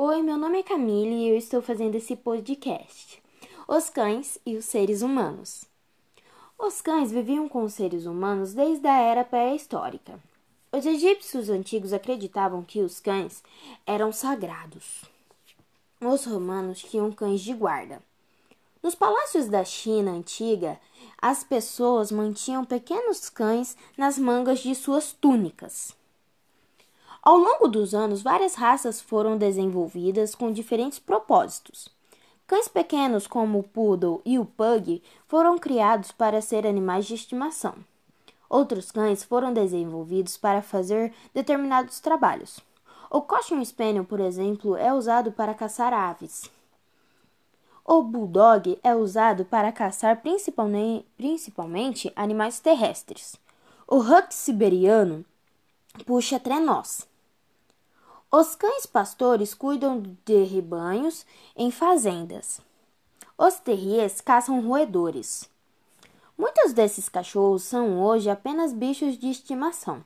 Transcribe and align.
Oi, 0.00 0.22
meu 0.22 0.38
nome 0.38 0.60
é 0.60 0.62
Camille 0.62 1.24
e 1.24 1.28
eu 1.28 1.36
estou 1.36 1.60
fazendo 1.60 1.96
esse 1.96 2.14
podcast. 2.14 3.20
Os 3.66 3.90
cães 3.90 4.38
e 4.46 4.56
os 4.56 4.64
seres 4.64 5.02
humanos. 5.02 5.64
Os 6.56 6.80
cães 6.80 7.10
viviam 7.10 7.48
com 7.48 7.64
os 7.64 7.72
seres 7.72 8.06
humanos 8.06 8.54
desde 8.54 8.86
a 8.86 8.96
era 8.96 9.24
pré-histórica. 9.24 10.20
Os 10.70 10.86
egípcios 10.86 11.50
antigos 11.50 11.92
acreditavam 11.92 12.62
que 12.62 12.80
os 12.80 13.00
cães 13.00 13.42
eram 13.84 14.12
sagrados. 14.12 15.02
Os 16.00 16.24
romanos 16.26 16.78
tinham 16.78 17.10
cães 17.10 17.40
de 17.40 17.52
guarda. 17.52 18.00
Nos 18.80 18.94
palácios 18.94 19.48
da 19.48 19.64
China 19.64 20.12
antiga, 20.12 20.78
as 21.20 21.42
pessoas 21.42 22.12
mantinham 22.12 22.64
pequenos 22.64 23.28
cães 23.28 23.76
nas 23.96 24.16
mangas 24.16 24.60
de 24.60 24.76
suas 24.76 25.12
túnicas. 25.12 25.97
Ao 27.22 27.36
longo 27.36 27.68
dos 27.68 27.94
anos, 27.94 28.22
várias 28.22 28.54
raças 28.54 29.00
foram 29.00 29.36
desenvolvidas 29.36 30.34
com 30.34 30.52
diferentes 30.52 30.98
propósitos. 30.98 31.88
Cães 32.46 32.68
pequenos 32.68 33.26
como 33.26 33.58
o 33.58 33.62
poodle 33.62 34.22
e 34.24 34.38
o 34.38 34.44
pug 34.44 35.02
foram 35.26 35.58
criados 35.58 36.10
para 36.10 36.40
ser 36.40 36.66
animais 36.66 37.04
de 37.06 37.14
estimação. 37.14 37.74
Outros 38.48 38.90
cães 38.90 39.22
foram 39.22 39.52
desenvolvidos 39.52 40.38
para 40.38 40.62
fazer 40.62 41.12
determinados 41.34 42.00
trabalhos. 42.00 42.60
O 43.10 43.20
Cochin 43.20 43.62
Spaniel, 43.64 44.04
por 44.04 44.20
exemplo, 44.20 44.76
é 44.76 44.94
usado 44.94 45.32
para 45.32 45.52
caçar 45.52 45.92
aves. 45.92 46.50
O 47.84 48.02
Bulldog 48.02 48.78
é 48.82 48.94
usado 48.94 49.44
para 49.44 49.72
caçar 49.72 50.20
principalmente, 50.22 51.06
principalmente 51.16 52.12
animais 52.16 52.60
terrestres. 52.60 53.36
O 53.86 53.96
Husky 53.96 54.34
Siberiano 54.34 55.24
puxa 56.04 56.38
trenós. 56.40 57.06
Os 58.30 58.54
cães 58.54 58.84
pastores 58.84 59.54
cuidam 59.54 60.02
de 60.24 60.44
rebanhos 60.44 61.24
em 61.56 61.70
fazendas. 61.70 62.60
Os 63.38 63.54
terriers 63.60 64.20
caçam 64.20 64.60
roedores. 64.60 65.48
Muitos 66.36 66.72
desses 66.72 67.08
cachorros 67.08 67.62
são 67.62 68.00
hoje 68.00 68.28
apenas 68.28 68.72
bichos 68.72 69.16
de 69.16 69.28
estimação, 69.28 70.04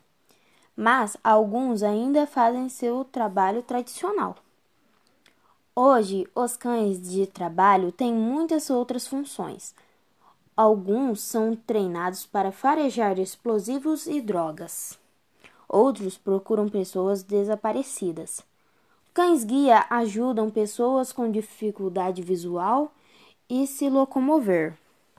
mas 0.76 1.16
alguns 1.22 1.82
ainda 1.82 2.26
fazem 2.26 2.68
seu 2.68 3.04
trabalho 3.04 3.62
tradicional. 3.62 4.36
Hoje, 5.74 6.28
os 6.34 6.56
cães 6.56 7.02
de 7.02 7.26
trabalho 7.26 7.90
têm 7.90 8.12
muitas 8.12 8.70
outras 8.70 9.06
funções. 9.06 9.74
Alguns 10.56 11.22
são 11.22 11.56
treinados 11.56 12.24
para 12.26 12.52
farejar 12.52 13.18
explosivos 13.18 14.06
e 14.06 14.20
drogas. 14.20 15.01
Outros 15.68 16.18
procuram 16.18 16.68
pessoas 16.68 17.22
desaparecidas. 17.22 18.42
Cães-guia 19.14 19.84
ajudam 19.90 20.50
pessoas 20.50 21.12
com 21.12 21.30
dificuldade 21.30 22.22
visual 22.22 22.92
e 23.48 23.66
se 23.66 23.88
locomover. 23.88 24.78